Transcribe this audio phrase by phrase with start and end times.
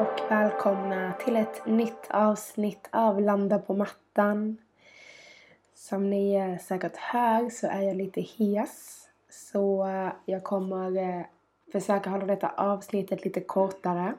[0.00, 4.56] Och välkomna till ett nytt avsnitt av Landa på mattan.
[5.74, 9.08] Som ni eh, säkert hör så är jag lite hes.
[9.30, 11.24] Så eh, jag kommer eh,
[11.72, 14.14] försöka hålla detta avsnittet lite kortare.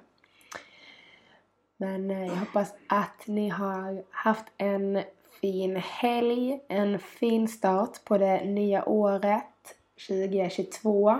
[1.77, 5.04] Men jag hoppas att ni har haft en
[5.41, 9.76] fin helg, en fin start på det nya året
[10.07, 11.20] 2022.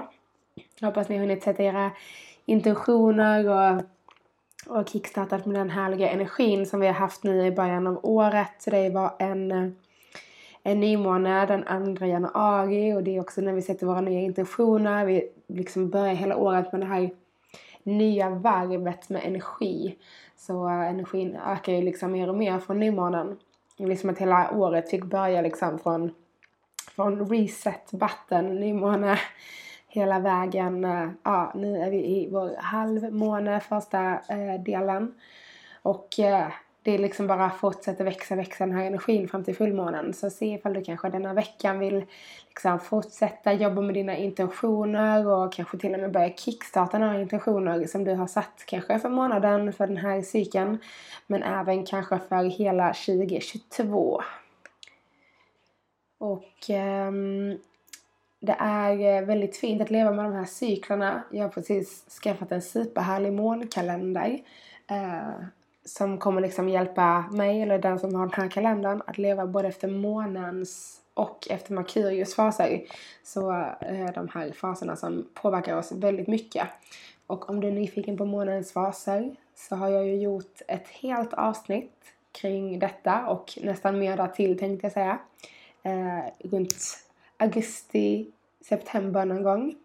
[0.80, 1.92] Jag hoppas ni har hunnit sätta era
[2.46, 3.82] intentioner och,
[4.68, 8.52] och kickstartat med den härliga energin som vi har haft nu i början av året.
[8.60, 9.76] Så det var en,
[10.64, 15.06] en nymåne den 2 januari och det är också när vi sätter våra nya intentioner.
[15.06, 17.10] Vi liksom börjar hela året med det här
[17.84, 19.96] nya varvet med energi.
[20.38, 23.38] Så energin ökar ju liksom mer och mer från nymånen.
[23.78, 26.12] Liksom att hela året fick börja liksom från,
[26.96, 29.20] från reset button, nymåne
[29.92, 30.86] hela vägen.
[30.86, 35.16] Eh, ja, nu är vi i vår halvmåne, första eh, delen.
[35.82, 36.48] Och eh,
[36.84, 40.14] det är liksom bara fortsätter växa, växa den här energin fram till fullmånen.
[40.14, 42.06] Så se ifall du kanske denna veckan vill
[42.48, 47.86] liksom fortsätta jobba med dina intentioner och kanske till och med börja kickstarta några intentioner
[47.86, 50.78] som du har satt kanske för månaden, för den här cykeln.
[51.28, 54.22] Men även kanske för hela 2022.
[56.18, 56.70] Och
[57.08, 57.60] um,
[58.42, 61.24] det är eh, väldigt fint att leva med de här cyklarna.
[61.32, 64.40] Jag har precis skaffat en superhärlig månkalender.
[64.88, 65.46] eh,
[65.86, 69.68] som kommer liksom hjälpa mig eller den som har den här kalendern att leva både
[69.68, 72.84] efter månens och efter Merkurius faser.
[73.24, 76.68] Så eh, de här faserna som påverkar oss väldigt mycket.
[77.28, 81.34] Och om du är nyfiken på månens faser så har jag ju gjort ett helt
[81.34, 81.94] avsnitt
[82.32, 85.20] kring detta och nästan mer där till tänkte jag säga.
[85.84, 86.76] Eh, runt
[87.42, 88.32] augusti,
[88.62, 89.76] september någon gång.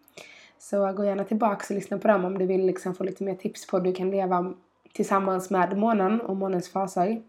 [0.59, 3.35] Så gå gärna tillbaka och lyssna på dem om du vill liksom få lite mer
[3.35, 4.53] tips på hur du kan leva
[4.93, 7.21] tillsammans med månen och månens faser.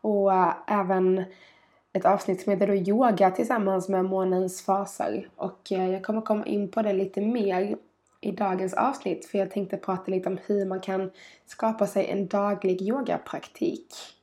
[0.00, 1.24] Och äh, även
[1.92, 5.28] ett avsnitt som heter då yoga tillsammans med månens faser.
[5.36, 7.76] Och äh, jag kommer komma in på det lite mer
[8.20, 11.10] i dagens avsnitt för jag tänkte prata lite om hur man kan
[11.46, 14.15] skapa sig en daglig yogapraktik.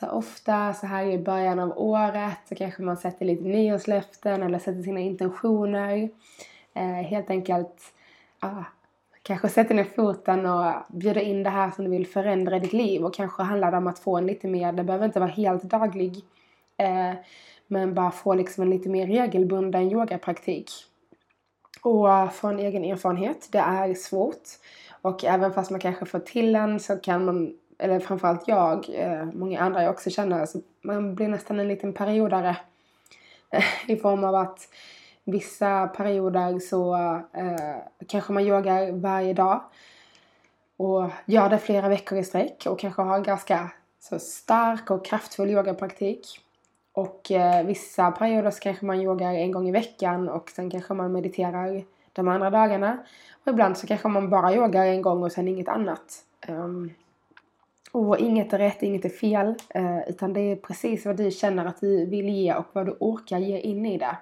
[0.00, 4.58] Så ofta så här i början av året så kanske man sätter lite nyårslöften eller
[4.58, 6.10] sätter sina intentioner.
[6.74, 7.92] Eh, helt enkelt
[8.40, 8.64] ah,
[9.22, 12.72] kanske sätter ner foten och bjuder in det här som du vill förändra i ditt
[12.72, 15.30] liv och kanske handlar det om att få en lite mer, det behöver inte vara
[15.30, 16.16] helt daglig,
[16.76, 17.14] eh,
[17.66, 20.70] men bara få liksom en lite mer regelbunden yogapraktik.
[21.82, 24.48] Och från egen erfarenhet, det är svårt.
[25.02, 29.24] Och även fast man kanske får till en så kan man, eller framförallt jag, eh,
[29.24, 32.56] många andra jag också känner, så man blir nästan en liten periodare.
[33.50, 34.68] Eh, I form av att
[35.30, 36.94] Vissa perioder så
[37.32, 39.62] eh, kanske man yogar varje dag
[40.76, 45.04] och gör det flera veckor i sträck och kanske har en ganska så stark och
[45.04, 46.40] kraftfull yogapraktik.
[46.92, 50.94] Och eh, vissa perioder så kanske man yogar en gång i veckan och sen kanske
[50.94, 52.98] man mediterar de andra dagarna.
[53.44, 56.24] Och ibland så kanske man bara yogar en gång och sen inget annat.
[56.48, 56.90] Um,
[57.92, 59.54] och inget är rätt, inget är fel.
[59.68, 62.96] Eh, utan det är precis vad du känner att du vill ge och vad du
[63.00, 64.16] orkar ge in i det.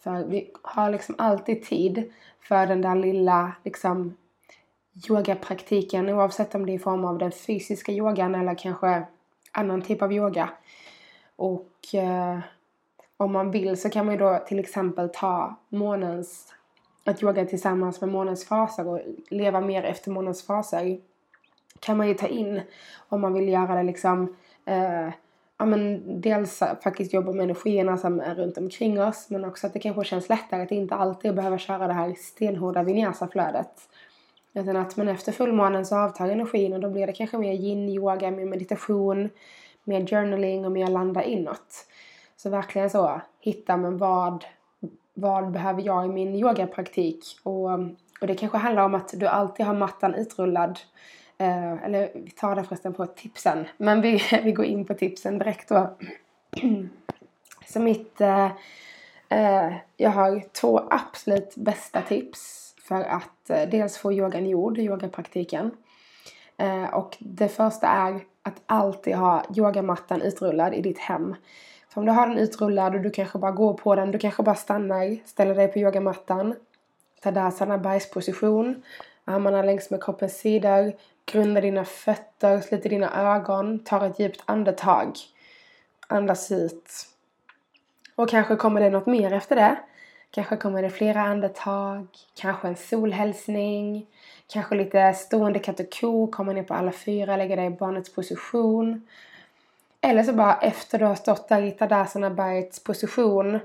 [0.00, 4.16] För vi har liksom alltid tid för den där lilla liksom
[5.08, 9.02] yogapraktiken oavsett om det är i form av den fysiska yogan eller kanske
[9.52, 10.50] annan typ av yoga.
[11.36, 12.38] Och eh,
[13.16, 16.54] om man vill så kan man ju då till exempel ta månens,
[17.04, 21.00] att yoga tillsammans med månens faser och leva mer efter månens faser.
[21.80, 22.60] Kan man ju ta in
[23.08, 25.08] om man vill göra det liksom eh,
[25.58, 29.72] ja, men dels faktiskt jobba med energierna som är runt omkring oss men också att
[29.72, 33.88] det kanske känns lättare att inte alltid behöva köra det här stenhårda vinyasa-flödet.
[34.54, 38.30] Utan att men efter fullmånen så avtar energin och då blir det kanske mer yin-yoga,
[38.30, 39.30] mer meditation,
[39.84, 41.86] mer journaling och mer landa inåt.
[42.36, 44.44] Så verkligen så, hitta men vad,
[45.14, 47.24] vad behöver jag i min yogapraktik?
[47.42, 47.70] Och,
[48.20, 50.78] och det kanske handlar om att du alltid har mattan utrullad
[51.40, 53.66] Eh, eller vi tar det förresten på tipsen.
[53.76, 55.96] Men vi, vi går in på tipsen direkt då.
[57.66, 58.20] Så mitt...
[58.20, 58.50] Eh,
[59.28, 65.70] eh, jag har två absolut bästa tips för att eh, dels få yogan gjord, yogapraktiken.
[66.56, 71.34] Eh, och det första är att alltid ha yogamattan utrullad i ditt hem.
[71.88, 74.42] För om du har den utrullad och du kanske bara går på den, du kanske
[74.42, 76.54] bara stannar, ställer dig på yogamattan,
[77.22, 78.82] tar där bergsposition,
[79.24, 80.92] armarna längs med kroppens sidor,
[81.32, 85.18] grunda dina fötter, sluter dina ögon, tar ett djupt andetag,
[86.06, 86.90] andas ut.
[88.14, 89.76] Och kanske kommer det något mer efter det.
[90.30, 94.06] Kanske kommer det flera andetag, kanske en solhälsning,
[94.46, 98.14] kanske lite stående katt och ko, komma ner på alla fyra, lägga dig i barnets
[98.14, 99.06] position.
[100.00, 103.60] Eller så bara efter du har stått där i Tadasana bergets position,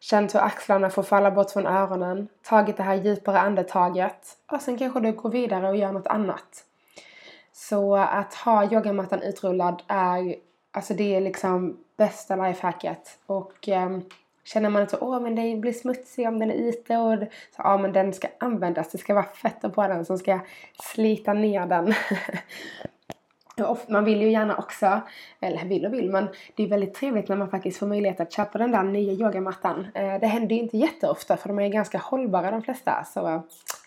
[0.00, 4.78] känt hur axlarna får falla bort från öronen, tagit det här djupare andetaget och sen
[4.78, 6.64] kanske du går vidare och gör något annat.
[7.60, 10.36] Så att ha yogamattan utrullad är,
[10.70, 13.18] alltså det är liksom bästa lifehacket.
[13.26, 14.04] Och um,
[14.44, 17.18] Känner man att så, åh men den blir smutsig om den är ute och
[17.56, 18.90] så, ja men den ska användas.
[18.90, 20.40] Det ska vara fötter på den som ska
[20.82, 21.94] slita ner den.
[23.88, 25.00] man vill ju gärna också,
[25.40, 28.32] eller vill och vill, men det är väldigt trevligt när man faktiskt får möjlighet att
[28.32, 29.86] köpa den där nya yogamattan.
[29.94, 33.04] Eh, det händer ju inte jätteofta för de är ganska hållbara de flesta.
[33.04, 33.40] Så eh,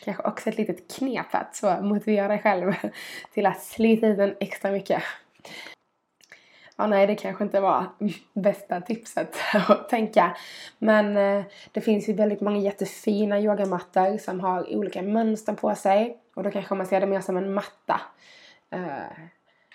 [0.03, 2.73] kanske också ett litet knep att så motivera dig själv
[3.33, 5.03] till att slita ut den extra mycket
[6.81, 7.85] ja nej det kanske inte var
[8.33, 9.35] bästa tipset
[9.67, 10.37] att tänka.
[10.79, 16.17] Men eh, det finns ju väldigt många jättefina yogamattor som har olika mönster på sig.
[16.35, 18.01] Och då kanske man ser det mer som en matta.
[18.69, 19.27] Eh,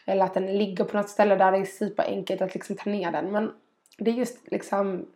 [0.07, 3.13] eller att den ligger på något ställe där det är superenkelt att liksom ta ner
[3.13, 3.33] den.
[3.33, 3.53] Men
[3.99, 5.07] det är just liksom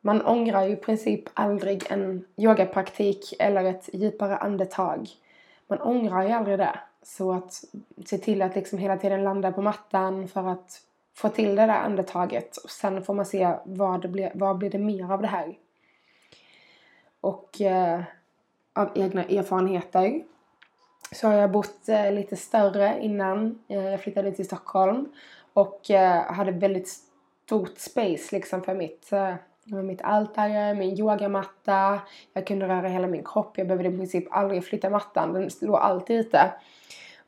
[0.00, 5.08] man ångrar ju i princip aldrig en yogapraktik eller ett djupare andetag.
[5.66, 6.78] Man ångrar ju aldrig det.
[7.02, 7.64] Så att
[8.06, 10.82] se till att liksom hela tiden landa på mattan för att
[11.14, 14.70] få till det där andetaget och sen får man se vad, det blir, vad blir
[14.70, 15.58] det mer av det här.
[17.20, 18.00] Och eh,
[18.72, 20.22] av egna erfarenheter
[21.16, 25.12] så har jag bott eh, lite större innan eh, jag flyttade till Stockholm
[25.52, 26.88] och eh, hade väldigt
[27.46, 29.34] stort space liksom för mitt eh,
[29.82, 32.00] mitt altare, min yogamatta,
[32.32, 35.76] jag kunde röra hela min kropp, jag behövde i princip aldrig flytta mattan, den låg
[35.76, 36.52] alltid ute.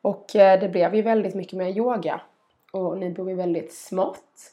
[0.02, 2.20] Och eh, det blev ju väldigt mycket mer yoga
[2.72, 4.52] och nu bor vi väldigt smått.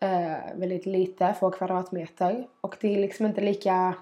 [0.00, 2.46] Eh, väldigt lite, få kvadratmeter.
[2.60, 3.94] Och det är liksom inte lika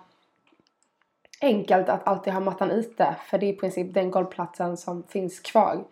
[1.40, 3.16] enkelt att alltid ha mattan ute.
[3.26, 5.84] För det är i princip den golvplatsen som finns kvar.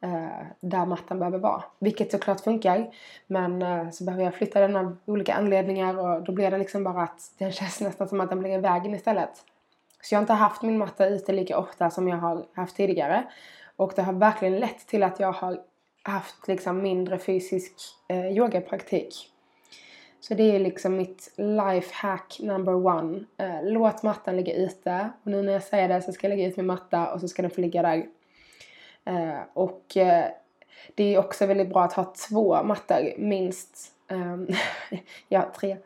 [0.00, 1.64] Eh, där mattan behöver vara.
[1.78, 2.90] Vilket såklart funkar.
[3.26, 6.84] Men eh, så behöver jag flytta den av olika anledningar och då blir det liksom
[6.84, 9.44] bara att den känns nästan som att den blir i vägen istället.
[10.02, 13.24] Så jag har inte haft min matta ute lika ofta som jag har haft tidigare.
[13.76, 15.58] Och det har verkligen lett till att jag har
[16.02, 17.72] haft liksom mindre fysisk
[18.08, 19.32] eh, yogapraktik.
[20.28, 23.24] Så det är liksom mitt life hack number one.
[23.36, 25.10] Eh, låt mattan ligga ute.
[25.22, 27.28] Och nu när jag säger det så ska jag lägga ut min matta och så
[27.28, 28.06] ska den få ligga där.
[29.04, 30.24] Eh, och eh,
[30.94, 33.92] det är också väldigt bra att ha två mattor minst.
[34.08, 34.48] Ehm,
[35.28, 35.76] ja, tre.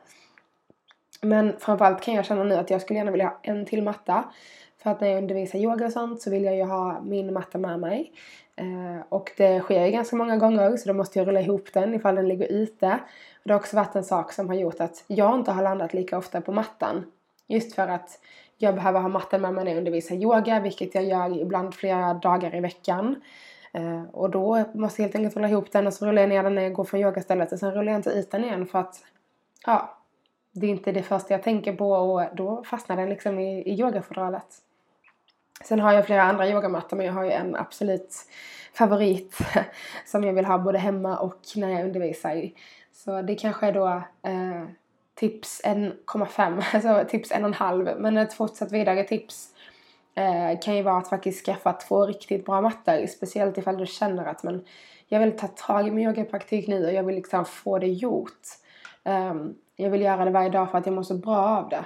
[1.20, 4.24] Men framförallt kan jag känna nu att jag skulle gärna vilja ha en till matta.
[4.82, 7.58] För att när jag undervisar yoga och sånt så vill jag ju ha min matta
[7.58, 8.12] med mig.
[8.56, 11.94] Eh, och det sker ju ganska många gånger så då måste jag rulla ihop den
[11.94, 12.98] ifall den ligger ute.
[13.34, 15.94] Och det har också varit en sak som har gjort att jag inte har landat
[15.94, 17.04] lika ofta på mattan.
[17.46, 18.20] Just för att
[18.58, 22.14] jag behöver ha mattan med mig när jag undervisar yoga, vilket jag gör ibland flera
[22.14, 23.22] dagar i veckan.
[23.72, 26.42] Eh, och då måste jag helt enkelt rulla ihop den och så rullar jag ner
[26.42, 28.78] den när jag går från yogastället och sen rullar jag inte ut den igen för
[28.78, 29.04] att
[29.66, 29.99] ja,
[30.52, 33.80] det är inte det första jag tänker på och då fastnar den liksom i, i
[33.80, 34.46] yogafodralet.
[35.64, 38.14] Sen har jag flera andra yogamattor men jag har ju en absolut
[38.72, 39.38] favorit
[40.06, 42.54] som jag vill ha både hemma och när jag undervisar i.
[42.92, 43.86] Så det kanske är då
[44.22, 44.64] eh,
[45.14, 47.98] tips 1,5, alltså tips 1,5.
[47.98, 49.48] Men ett fortsatt vidare tips
[50.14, 53.06] eh, kan ju vara att faktiskt skaffa två riktigt bra mattor.
[53.06, 54.64] Speciellt ifall du känner att men,
[55.08, 58.40] jag vill ta tag i min yogapraktik nu och jag vill liksom få det gjort.
[59.04, 61.84] Um, jag vill göra det varje dag för att jag mår så bra av det.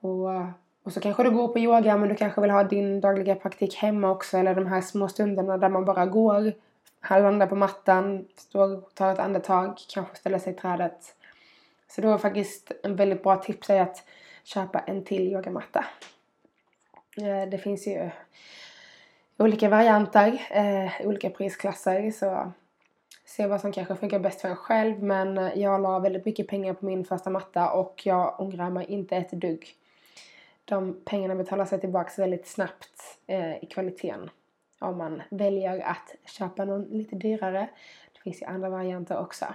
[0.00, 0.50] Och eh,
[0.82, 3.76] och så kanske du går på yoga men du kanske vill ha din dagliga praktik
[3.76, 6.52] hemma också eller de här små stunderna där man bara går,
[7.08, 11.14] landar på mattan, står, tar ett andetag, kanske ställer sig i trädet.
[11.88, 14.04] Så då är faktiskt en väldigt bra tips är att
[14.44, 15.84] köpa en till yogamatta.
[17.16, 18.10] Eh, det finns ju
[19.38, 22.52] olika varianter, eh, olika prisklasser så
[23.30, 26.48] se vad som kanske funkar bäst för en själv men eh, jag la väldigt mycket
[26.48, 29.76] pengar på min första matta och jag ångrar mig inte ett dugg
[30.70, 34.30] de pengarna betalar sig tillbaka väldigt snabbt eh, i kvaliteten
[34.78, 37.68] om man väljer att köpa någon lite dyrare.
[38.12, 39.46] Det finns ju andra varianter också.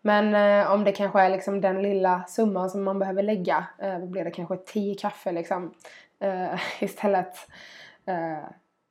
[0.00, 3.98] Men eh, om det kanske är liksom den lilla summan som man behöver lägga, eh,
[3.98, 5.74] då blir det kanske 10 kaffe liksom.
[6.18, 7.36] Eh, istället
[8.06, 8.44] eh,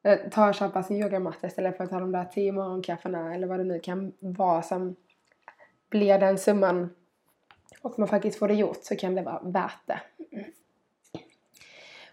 [0.06, 3.48] Eh, ta och köpa sin yogamatta istället för att ta de där tio morgonkaffena eller
[3.48, 4.96] vad det nu kan vara som
[5.90, 6.90] blir den summan
[7.82, 10.02] och man faktiskt får det gjort så kan det vara värt det.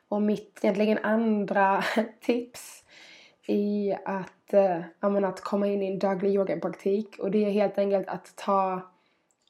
[0.08, 1.84] Och mitt egentligen andra
[2.20, 2.84] tips
[3.46, 8.08] i att, äh, att komma in i en daglig yogapraktik och det är helt enkelt
[8.08, 8.72] att ta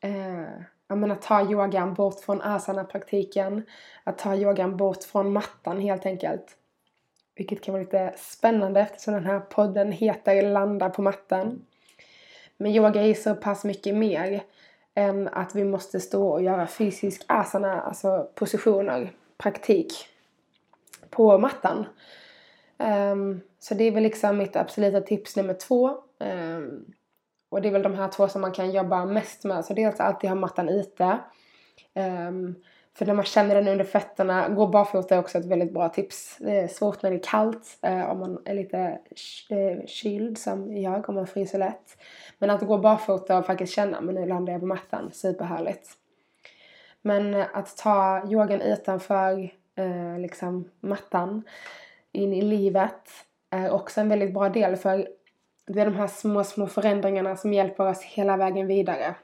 [0.01, 3.63] eh, menar, ta yogan bort från asana-praktiken,
[4.05, 6.59] att ta yogan bort från mattan helt enkelt.
[7.35, 11.67] Vilket kan vara lite spännande eftersom den här podden heter Landa på mattan.
[12.57, 14.43] Men yoga är så pass mycket mer
[14.95, 19.93] än att vi måste stå och göra fysisk asana, alltså positioner, praktik
[21.11, 21.87] på mattan.
[22.79, 25.91] Um, så det är väl liksom mitt absoluta tips nummer två.
[26.19, 26.85] Um,
[27.49, 29.65] och det är väl de här två som man kan jobba mest med.
[29.65, 31.19] Så dels alltid ha mattan ute.
[31.95, 32.55] Um,
[32.95, 36.37] för när man känner den under fötterna, gå barfota är också ett väldigt bra tips.
[36.41, 38.79] Det är svårt när det är kallt, eh, om man är lite
[39.51, 41.97] eh, kyld som jag, om man fryser lätt.
[42.39, 45.89] Men att gå barfota och faktiskt känna, men nu landar jag på mattan, superhärligt.
[47.03, 51.43] Men att ta yogan utanför eh, liksom mattan,
[52.13, 53.09] in i livet,
[53.51, 55.09] är också en väldigt bra del för
[55.67, 59.15] det är de här små, små förändringarna som hjälper oss hela vägen vidare.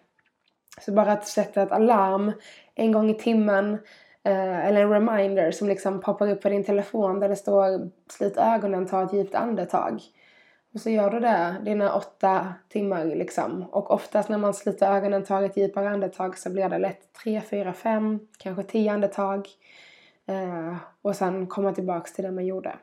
[0.81, 2.33] Så bara att sätta ett alarm
[2.75, 3.73] en gång i timmen
[4.25, 8.37] eh, eller en reminder som liksom poppar upp på din telefon där det står slut
[8.37, 10.01] ögonen, ta ett djupt andetag.
[10.75, 13.63] Och så gör du det dina åtta timmar liksom.
[13.63, 17.41] Och oftast när man sluter ögonen, tar ett djupare andetag så blir det lätt tre,
[17.41, 19.49] fyra, fem, kanske tio andetag.
[20.27, 22.77] Eh, och sen komma tillbaks till det man gjorde.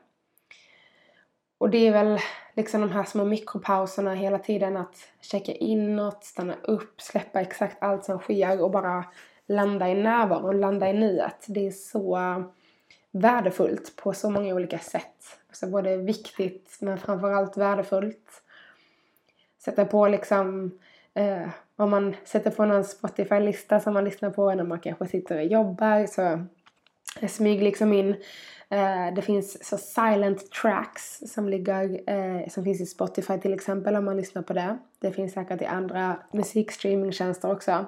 [1.58, 2.18] Och det är väl
[2.54, 8.04] liksom de här små mikropauserna hela tiden att checka inåt, stanna upp, släppa exakt allt
[8.04, 9.04] som sker och bara
[9.46, 11.44] landa i närvaron, landa i nuet.
[11.46, 12.18] Det är så
[13.10, 15.38] värdefullt på så många olika sätt.
[15.48, 18.42] Alltså både viktigt men framförallt värdefullt.
[19.58, 20.78] Sätta på liksom
[21.14, 25.36] eh, om man sätter på någon Spotify-lista som man lyssnar på när man kanske sitter
[25.36, 26.44] och jobbar så
[27.20, 28.16] Eh, smyg liksom in
[28.68, 33.96] Eh, det finns så silent tracks som, ligger, eh, som finns i Spotify till exempel
[33.96, 34.78] om man lyssnar på det.
[34.98, 37.86] Det finns säkert i andra musikstreamingtjänster också.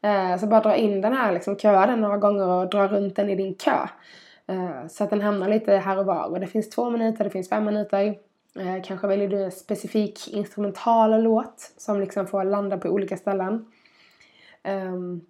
[0.00, 3.16] Eh, så bara dra in den här liksom, köa den några gånger och dra runt
[3.16, 3.86] den i din kö.
[4.46, 6.30] Eh, så att den hamnar lite här och var.
[6.30, 8.18] Och det finns två minuter, det finns fem minuter.
[8.58, 13.66] Eh, kanske väljer du en specifik instrumental låt som liksom får landa på olika ställen.
[14.62, 15.20] Ehm,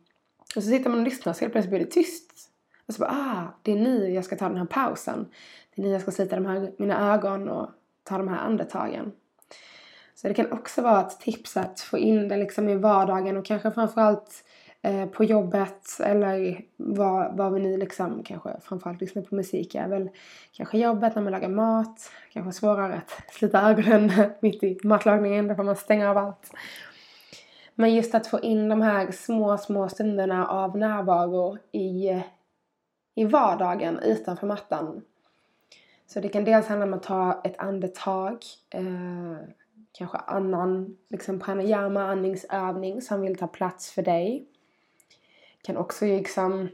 [0.56, 2.50] och så sitter man och lyssnar så helt plötsligt blir det tyst.
[2.88, 5.26] Och så bara, ah, det är nu jag ska ta den här pausen.
[5.74, 7.70] Det är nu jag ska slita de här, mina ögon och
[8.04, 9.12] ta de här andetagen.
[10.14, 13.44] Så det kan också vara ett tips att få in det liksom i vardagen och
[13.44, 14.44] kanske framförallt
[14.82, 19.88] eh, på jobbet eller vad, vad vi nu liksom kanske framförallt lyssnar på musik är
[19.88, 20.10] väl
[20.52, 25.54] kanske jobbet när man lagar mat, kanske svårare att slita ögonen mitt i matlagningen, då
[25.54, 26.50] får man stänga av allt.
[27.74, 32.22] Men just att få in de här små, små stunderna av närvaro i
[33.16, 35.02] i vardagen utanför mattan.
[36.06, 38.38] Så det kan dels handla om att ta ett andetag,
[38.70, 39.36] eh,
[39.92, 44.46] kanske annan liksom pranayama, andningsövning som vill ta plats för dig.
[45.62, 46.68] Kan också liksom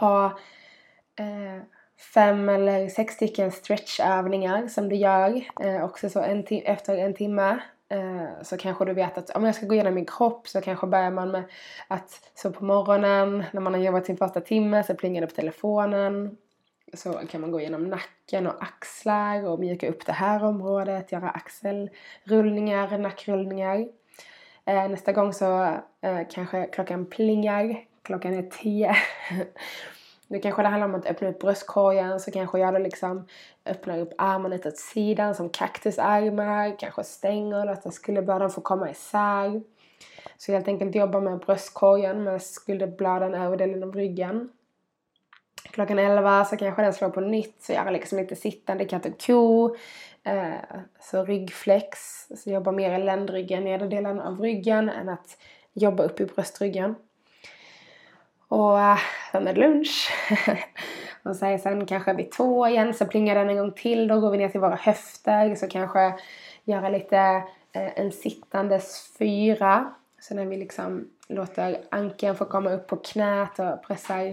[0.00, 0.24] ha
[1.16, 1.62] eh,
[2.14, 7.60] fem eller sex stycken stretchövningar som du gör eh, också så en efter en timme
[7.88, 10.86] Eh, så kanske du vet att om jag ska gå igenom min kropp så kanske
[10.86, 11.44] börjar man med
[11.88, 15.34] att så på morgonen när man har jobbat sin första timme så plingar det på
[15.34, 16.36] telefonen.
[16.94, 21.30] Så kan man gå igenom nacken och axlar och mjuka upp det här området, göra
[21.30, 23.88] axelrullningar, nackrullningar.
[24.64, 25.62] Eh, nästa gång så
[26.00, 28.96] eh, kanske klockan plingar, klockan är tio.
[30.28, 33.26] Nu kanske det handlar om att öppna upp bröstkorgen så kanske jag då liksom
[33.66, 39.62] öppnar upp armarna lite åt sidan som kaktusarmar, kanske stänger att skulderbladen få komma isär.
[40.36, 44.48] Så helt enkelt jobba med bröstkorgen med skulderbladen över delen av ryggen.
[45.70, 49.06] Klockan 11 så kanske den slår på nytt så jag har liksom lite sittande katt
[49.06, 49.76] och ko.
[50.24, 50.54] Eh,
[51.00, 51.98] så ryggflex,
[52.36, 55.38] så jobba mer i ländryggen, nedre delen av ryggen än att
[55.72, 56.94] jobba upp i bröstryggen.
[58.48, 58.98] Och äh,
[59.32, 60.10] sen är det lunch.
[61.22, 64.08] och så sen kanske vid två igen så plingar den en gång till.
[64.08, 65.54] Då går vi ner till våra höfter.
[65.54, 66.14] Så kanske
[66.64, 67.18] göra lite
[67.72, 69.94] eh, en sittandes fyra.
[70.20, 74.26] Så när vi liksom låter ankeln få komma upp på knät och pressar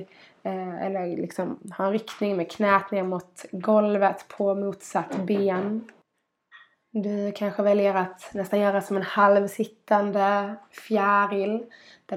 [0.43, 5.91] eh, eller liksom ha en riktning med knät ner mot golvet på motsatt ben.
[6.91, 11.65] Du kanske väljer att nästan göra som en halvsittande fjäril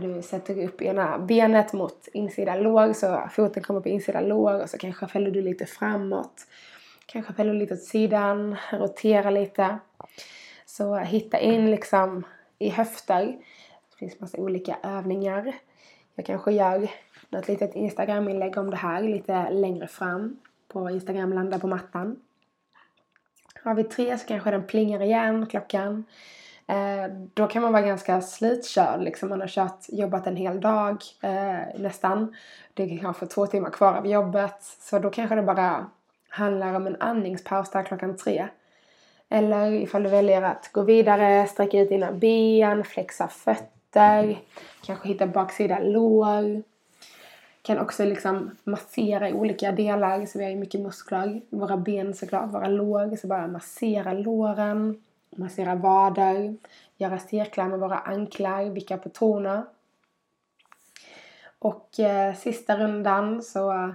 [0.01, 4.63] där du sätter upp ena benet mot insida lår så foten kommer på insida lår
[4.63, 6.47] och så kanske fäller du lite framåt.
[7.07, 9.79] Kanske fäller du lite åt sidan, roterar lite.
[10.67, 12.25] Så hitta in liksom
[12.59, 13.27] i höfter.
[13.91, 15.53] Det finns massa olika övningar.
[16.15, 16.89] Jag kanske gör
[17.29, 20.39] något litet Instagram-inlägg om det här lite längre fram
[20.69, 22.21] på Instagram Landa på mattan.
[23.63, 26.05] Har vi tre så kanske den plingar igen, klockan.
[26.67, 29.03] Eh, då kan man vara ganska slutkörd.
[29.03, 29.29] Liksom.
[29.29, 32.37] Man har kört, jobbat en hel dag eh, nästan.
[32.75, 34.63] Det är kanske två timmar kvar av jobbet.
[34.63, 35.87] Så då kanske det bara
[36.29, 38.49] handlar om en andningspaus där klockan tre.
[39.29, 44.39] Eller ifall du väljer att gå vidare, sträcka ut dina ben, flexa fötter,
[44.85, 46.63] kanske hitta baksida lår.
[47.63, 51.41] Kan också liksom massera i olika delar, så vi har ju mycket muskler.
[51.51, 55.03] Våra ben såklart, våra lår, så bara massera låren,
[55.39, 56.57] massera vader,
[56.97, 59.67] göra cirklar med våra anklar, vicka på tårna.
[61.59, 63.95] Och eh, sista rundan så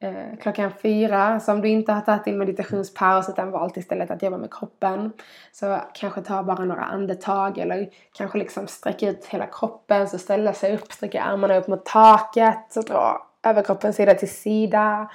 [0.00, 1.40] eh, klockan fyra.
[1.40, 5.12] Så om du inte har tagit din meditationspaus utan valt istället att jobba med kroppen
[5.52, 10.52] så kanske ta bara några andetag eller kanske liksom sträcka ut hela kroppen så ställa
[10.52, 15.10] sig upp, sträcka armarna upp mot taket så dra överkroppen sida till sida.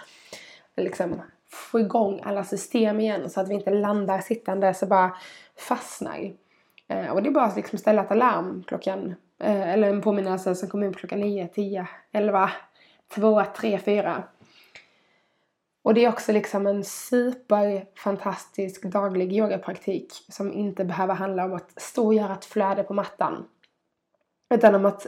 [0.77, 1.21] Liksom
[1.55, 5.15] få igång alla system igen så att vi inte landar sittande så bara
[5.57, 6.33] fastnar.
[6.87, 10.55] Eh, och det är bara att liksom ställa ett alarm klockan, eh, eller en påminnelse
[10.55, 12.51] som kommer in klockan 9, 10, 11,
[13.15, 14.23] 2, 3, 4.
[15.83, 21.81] Och det är också liksom en superfantastisk daglig yogapraktik som inte behöver handla om att
[21.81, 23.47] stå och göra ett flöde på mattan.
[24.53, 25.07] Utan om att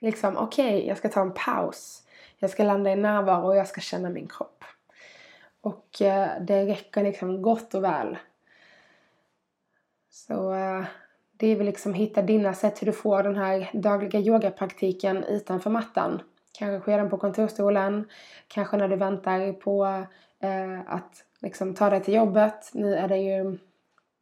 [0.00, 2.02] liksom, okej, okay, jag ska ta en paus.
[2.38, 4.55] Jag ska landa i närvaro och jag ska känna min kropp.
[5.66, 8.16] Och eh, det räcker liksom gott och väl.
[10.10, 10.84] Så eh,
[11.36, 15.70] det är väl liksom hitta dina sätt hur du får den här dagliga yogapraktiken utanför
[15.70, 16.22] mattan.
[16.58, 18.08] Kanske sker den på kontorstolen,
[18.48, 19.84] kanske när du väntar på
[20.40, 22.70] eh, att liksom, ta dig till jobbet.
[22.72, 23.58] Nu är det ju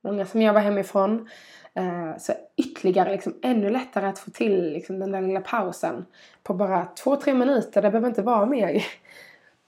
[0.00, 1.28] många som jobbar hemifrån.
[1.74, 6.06] Eh, så ytterligare liksom, ännu lättare att få till liksom, den där lilla pausen
[6.42, 7.82] på bara två, tre minuter.
[7.82, 8.84] Det behöver inte vara mer.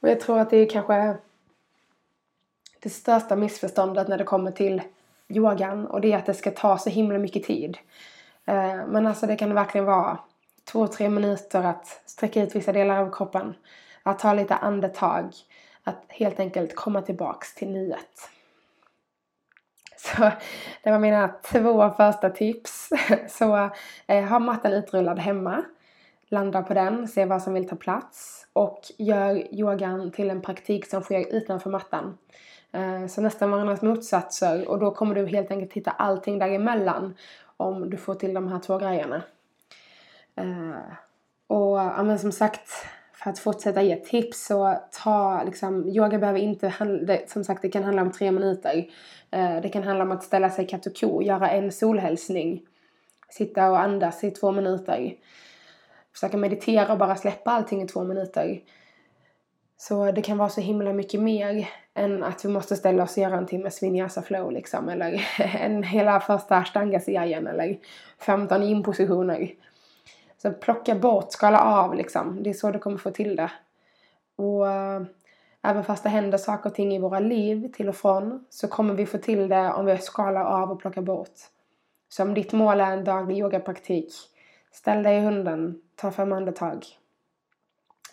[0.00, 1.16] Och jag tror att det är kanske
[2.87, 4.83] det största missförståndet när det kommer till
[5.29, 7.79] yogan och det är att det ska ta så himla mycket tid.
[8.44, 10.18] Eh, men alltså det kan verkligen vara
[10.64, 13.55] två, tre minuter att sträcka ut vissa delar av kroppen.
[14.03, 15.35] Att ta lite andetag.
[15.85, 18.31] Att helt enkelt komma tillbaks till nuet.
[19.96, 20.31] Så
[20.83, 22.88] det var mina två första tips.
[23.29, 23.70] Så
[24.07, 25.64] eh, ha mattan utrullad hemma.
[26.29, 28.46] Landa på den, se vad som vill ta plats.
[28.53, 32.18] Och gör yogan till en praktik som sker utanför mattan.
[32.76, 37.14] Eh, så nästan varandras motsatser och då kommer du helt enkelt hitta allting däremellan
[37.56, 39.22] om du får till de här två grejerna.
[40.36, 40.80] Eh,
[41.46, 42.70] och ja, men som sagt,
[43.12, 47.68] för att fortsätta ge tips så ta liksom, yoga behöver inte handla, som sagt det
[47.68, 48.86] kan handla om tre minuter.
[49.30, 52.62] Eh, det kan handla om att ställa sig katt och ko, göra en solhälsning.
[53.30, 55.14] Sitta och andas i två minuter.
[56.12, 58.60] Försöka meditera och bara släppa allting i två minuter.
[59.76, 63.22] Så det kan vara så himla mycket mer än att vi måste ställa oss och
[63.22, 64.88] göra en timmes vinyasa flow liksom.
[64.88, 65.26] Eller
[65.60, 67.78] en hela första ashtanga-serien eller
[68.18, 69.50] 15 impositioner.
[70.42, 72.42] Så plocka bort, skala av liksom.
[72.42, 73.50] Det är så du kommer få till det.
[74.36, 75.02] Och äh,
[75.62, 78.94] även fast det händer saker och ting i våra liv till och från så kommer
[78.94, 81.34] vi få till det om vi skalar av och plockar bort.
[82.08, 84.12] Så om ditt mål är en daglig yogapraktik,
[84.72, 86.86] ställ dig i hunden, ta fem andetag.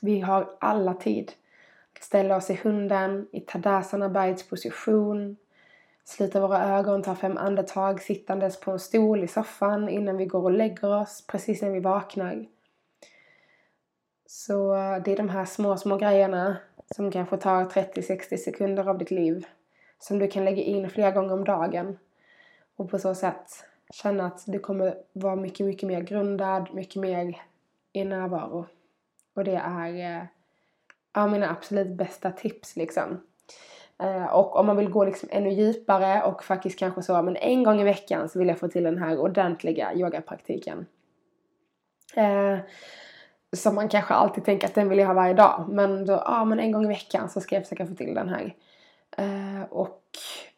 [0.02, 1.32] Vi har alla tid.
[2.04, 5.38] Ställa oss i hunden, i Tadasana bergets position,
[6.06, 10.44] Sluta våra ögon, ta fem andetag sittandes på en stol i soffan innan vi går
[10.44, 12.46] och lägger oss, precis när vi vaknar.
[14.26, 16.58] Så eh, det är de här små, små grejerna
[16.96, 19.46] som kanske tar 30-60 sekunder av ditt liv
[20.00, 21.98] som du kan lägga in flera gånger om dagen
[22.76, 27.42] och på så sätt känna att du kommer vara mycket, mycket mer grundad, mycket mer
[27.94, 28.66] i närvaro.
[29.34, 30.26] Och det är eh,
[31.13, 33.21] ja, mina absolut bästa tips liksom.
[33.99, 37.63] Eh, och om man vill gå liksom ännu djupare och faktiskt kanske så, men en
[37.63, 40.86] gång i veckan så vill jag få till den här ordentliga yogapraktiken.
[42.15, 42.58] Eh,
[43.54, 45.65] som man kanske alltid tänker att den vill jag ha varje dag.
[45.69, 48.30] Men då, ja men en gång i veckan så ska jag försöka få till den
[48.30, 48.56] här.
[49.17, 50.02] Eh, och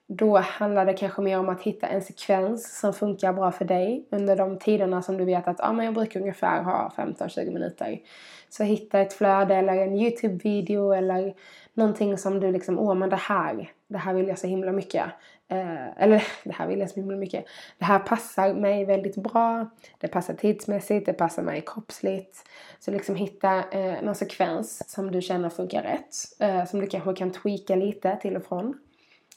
[0.07, 4.07] då handlar det kanske mer om att hitta en sekvens som funkar bra för dig
[4.11, 8.01] under de tiderna som du vet att ah, men jag brukar ungefär ha 15-20 minuter.
[8.49, 11.33] Så hitta ett flöde eller en Youtube-video eller
[11.73, 15.05] någonting som du liksom, åh men det här, det här vill jag så himla mycket.
[15.47, 17.45] Eh, eller det här vill jag så himla mycket.
[17.77, 19.69] Det här passar mig väldigt bra.
[19.97, 22.49] Det passar tidsmässigt, det passar mig kroppsligt.
[22.79, 26.15] Så liksom hitta eh, någon sekvens som du känner funkar rätt.
[26.39, 28.77] Eh, som du kanske kan tweaka lite till och från.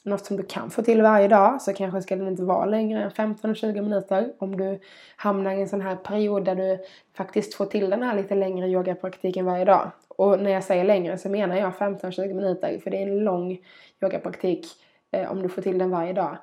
[0.09, 3.03] Något som du kan få till varje dag så kanske ska den inte vara längre
[3.03, 4.33] än 15-20 minuter.
[4.37, 4.79] Om du
[5.15, 6.79] hamnar i en sån här period där du
[7.17, 9.91] faktiskt får till den här lite längre yogapraktiken varje dag.
[10.07, 13.57] Och när jag säger längre så menar jag 15-20 minuter för det är en lång
[14.01, 14.67] yogapraktik
[15.11, 16.37] eh, om du får till den varje dag.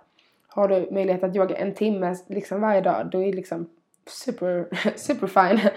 [0.48, 3.70] Har du möjlighet att yoga en timme liksom varje dag, då är det liksom
[4.07, 5.70] super, super fine.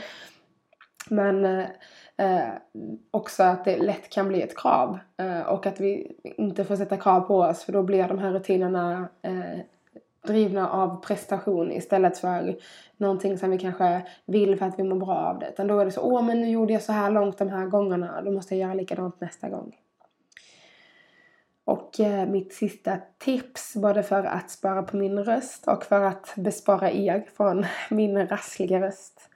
[1.10, 1.66] Men eh,
[2.20, 2.50] eh,
[3.12, 6.98] också att det lätt kan bli ett krav eh, och att vi inte får sätta
[6.98, 9.60] krav på oss för då blir de här rutinerna eh,
[10.28, 12.56] drivna av prestation istället för
[12.98, 15.50] någonting som vi kanske vill för att vi mår bra av det.
[15.50, 17.66] Utan då är det så, åh men nu gjorde jag så här långt de här
[17.66, 19.76] gångerna, då måste jag göra likadant nästa gång.
[21.64, 26.34] Och eh, mitt sista tips, både för att spara på min röst och för att
[26.36, 29.30] bespara er från min rassliga röst.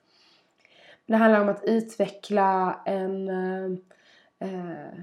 [1.05, 3.71] Det handlar om att utveckla en, eh,
[4.39, 4.99] eh,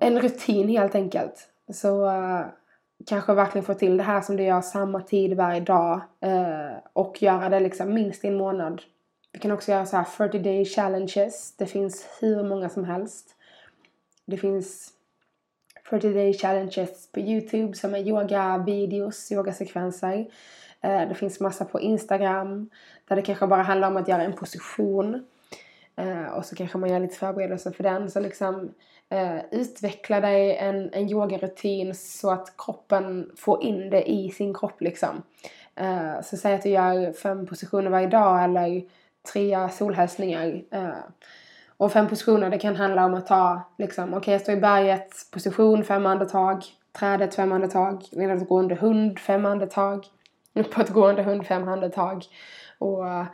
[0.00, 1.48] en rutin helt enkelt.
[1.72, 2.46] Så eh,
[3.06, 7.22] kanske verkligen få till det här som du gör samma tid varje dag eh, och
[7.22, 8.82] göra det liksom minst i en månad.
[9.32, 11.56] Vi kan också göra så här 40 day challenges.
[11.56, 13.36] Det finns hur många som helst.
[14.26, 14.92] Det finns
[15.84, 20.26] 40 day challenges på Youtube som är yoga-videos, yogasekvenser.
[20.86, 22.70] Eh, det finns massa på Instagram
[23.08, 25.26] där det kanske bara handlar om att göra en position.
[25.96, 28.10] Eh, och så kanske man gör lite förberedelser för den.
[28.10, 28.74] Så liksom
[29.10, 34.80] eh, utveckla dig en, en yogarutin så att kroppen får in det i sin kropp
[34.80, 35.22] liksom.
[36.22, 38.84] så säg att du gör fem positioner varje dag eller
[39.32, 40.62] tre solhälsningar.
[41.76, 44.60] Och fem positioner, det kan handla om att ta liksom, okej okay, jag står i
[44.60, 50.06] berget, position, fem andetag, trädet, fem andetag, nedåtgående hund, fem andetag,
[50.70, 52.24] På ett gående hund, fem andetag
[52.78, 53.24] och eh,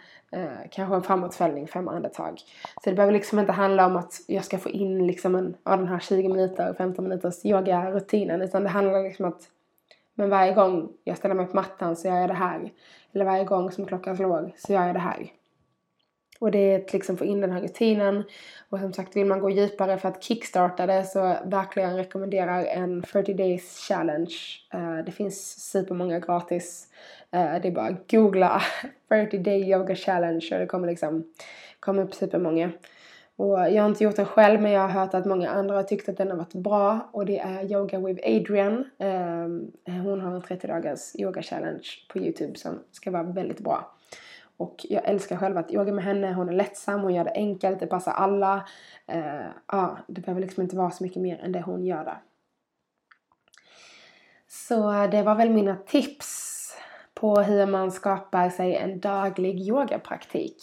[0.71, 2.41] kanske en framåtfällning, fem andetag.
[2.85, 5.79] Så det behöver liksom inte handla om att jag ska få in liksom en, av
[5.79, 8.43] den här 20 minuter, 15 minuters yogarutinen.
[8.43, 9.49] utan det handlar liksom att
[10.15, 12.73] men varje gång jag ställer mig på mattan så gör jag det här.
[13.13, 15.31] Eller varje gång som klockan slår så gör jag det här.
[16.43, 18.25] Och det är att liksom få in den här rutinen.
[18.69, 23.03] Och som sagt, vill man gå djupare för att kickstarta det så verkligen rekommenderar en
[23.03, 24.35] 30 days challenge.
[24.75, 26.89] Uh, det finns supermånga gratis.
[27.35, 28.63] Uh, det är bara att googla
[29.09, 31.25] 30 day yoga challenge och det kommer liksom
[31.81, 32.71] komma upp supermånga.
[33.37, 35.83] Och jag har inte gjort den själv men jag har hört att många andra har
[35.83, 38.85] tyckt att den har varit bra och det är Yoga with Adrian.
[38.99, 43.93] Um, hon har en 30 dagars yoga challenge på Youtube som ska vara väldigt bra.
[44.57, 46.33] Och jag älskar själv att yoga med henne.
[46.33, 48.57] Hon är lättsam, hon gör det enkelt, det passar alla.
[49.15, 52.23] Uh, ja, det behöver liksom inte vara så mycket mer än det hon gör där.
[54.49, 56.59] Så det var väl mina tips
[57.15, 60.63] på hur man skapar sig en daglig yogapraktik.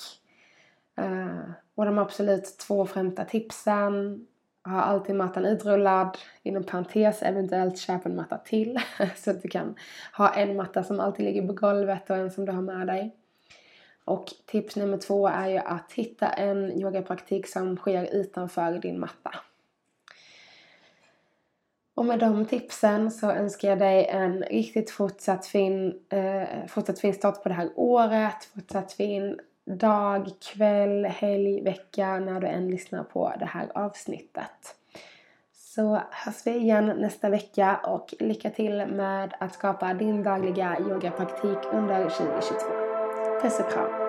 [1.02, 4.26] Uh, och de absolut två främsta tipsen
[4.64, 6.18] ha alltid mattan utrullad.
[6.44, 8.80] Inom parentes eventuellt köp en matta till.
[9.16, 9.76] så att du kan
[10.18, 13.16] ha en matta som alltid ligger på golvet och en som du har med dig.
[14.10, 19.36] Och tips nummer två är ju att hitta en yogapraktik som sker utanför din matta.
[21.96, 27.14] Och med de tipsen så önskar jag dig en riktigt fortsatt fin, eh, fortsatt fin
[27.14, 28.44] start på det här året.
[28.56, 34.76] Fortsatt fin dag, kväll, helg, vecka när du än lyssnar på det här avsnittet.
[35.54, 41.74] Så hörs vi igen nästa vecka och lycka till med att skapa din dagliga yogapraktik
[41.74, 42.89] under 2022.
[43.42, 44.09] Pessekamp.